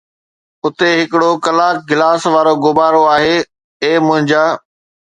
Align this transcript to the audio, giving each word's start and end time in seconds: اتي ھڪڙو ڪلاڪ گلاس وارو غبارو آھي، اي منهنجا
اتي 0.65 0.91
ھڪڙو 1.09 1.31
ڪلاڪ 1.45 1.75
گلاس 1.89 2.21
وارو 2.33 2.53
غبارو 2.63 3.01
آھي، 3.15 3.35
اي 3.83 3.91
منهنجا 4.05 4.43